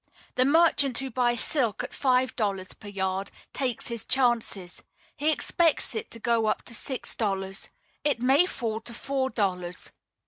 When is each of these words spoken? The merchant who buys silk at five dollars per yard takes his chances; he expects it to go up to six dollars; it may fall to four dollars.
The 0.33 0.45
merchant 0.45 0.97
who 0.97 1.11
buys 1.11 1.39
silk 1.41 1.83
at 1.83 1.93
five 1.93 2.35
dollars 2.35 2.73
per 2.73 2.87
yard 2.87 3.29
takes 3.53 3.89
his 3.89 4.03
chances; 4.03 4.81
he 5.15 5.29
expects 5.29 5.93
it 5.93 6.09
to 6.09 6.17
go 6.19 6.47
up 6.47 6.63
to 6.63 6.73
six 6.73 7.13
dollars; 7.15 7.69
it 8.03 8.19
may 8.19 8.47
fall 8.47 8.81
to 8.81 8.95
four 8.95 9.29
dollars. 9.29 9.91